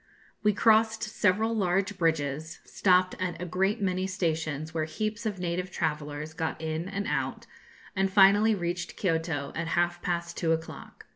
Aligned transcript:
We 0.41 0.51
crossed 0.51 1.03
several 1.03 1.55
large 1.55 1.95
bridges, 1.99 2.59
stopped 2.65 3.13
at 3.19 3.39
a 3.39 3.45
great 3.45 3.79
many 3.83 4.07
stations, 4.07 4.73
where 4.73 4.85
heaps 4.85 5.27
of 5.27 5.37
native 5.37 5.69
travellers 5.69 6.33
got 6.33 6.59
in 6.59 6.89
and 6.89 7.05
out, 7.05 7.45
and 7.95 8.11
finally 8.11 8.55
reached 8.55 8.97
Kioto 8.97 9.51
at 9.55 9.67
half 9.77 10.01
past 10.01 10.37
two 10.37 10.53
o'clock. 10.53 11.05